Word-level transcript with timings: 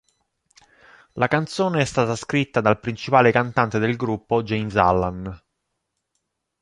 La 1.13 1.27
canzone 1.27 1.81
è 1.81 1.85
stata 1.85 2.15
scritta 2.15 2.59
dal 2.59 2.79
principale 2.79 3.31
cantante 3.31 3.77
del 3.77 3.95
gruppo 3.97 4.41
James 4.41 4.75
Allan. 4.75 5.41